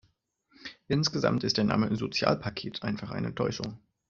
[0.87, 3.77] Insgesamt ist der Name "Sozialpaket” einfach eine Täuschung.